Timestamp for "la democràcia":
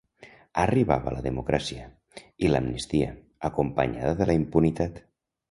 1.15-1.83